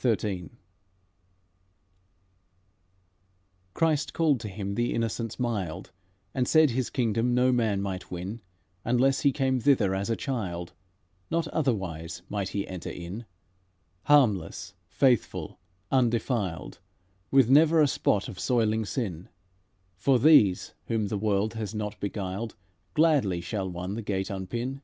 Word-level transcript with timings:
XIII 0.00 0.48
"Christ 3.74 4.14
called 4.14 4.40
to 4.40 4.48
Him 4.48 4.76
the 4.76 4.94
innocents 4.94 5.38
mild, 5.38 5.92
And 6.32 6.48
said 6.48 6.70
His 6.70 6.88
kingdom 6.88 7.34
no 7.34 7.52
man 7.52 7.82
might 7.82 8.10
win, 8.10 8.40
Unless 8.82 9.20
he 9.20 9.32
came 9.32 9.60
thither 9.60 9.94
as 9.94 10.08
a 10.08 10.16
child, 10.16 10.72
Not 11.30 11.48
otherwise 11.48 12.22
might 12.30 12.48
he 12.48 12.66
enter 12.66 12.88
in, 12.88 13.26
Harmless, 14.04 14.72
faithful, 14.86 15.58
undefiled, 15.92 16.80
With 17.30 17.50
never 17.50 17.82
a 17.82 17.88
spot 17.88 18.28
of 18.30 18.40
soiling 18.40 18.86
sin, 18.86 19.28
For 19.98 20.18
these 20.18 20.72
whom 20.86 21.08
the 21.08 21.18
world 21.18 21.52
has 21.52 21.74
not 21.74 22.00
beguiled 22.00 22.56
Gladly 22.94 23.42
shall 23.42 23.68
one 23.68 23.96
the 23.96 24.02
gate 24.02 24.30
unpin. 24.30 24.80